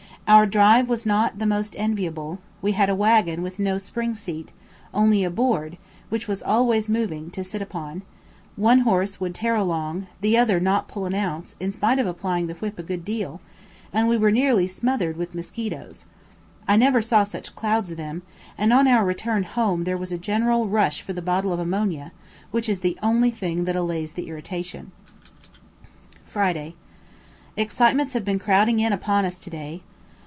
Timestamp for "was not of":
0.87-1.39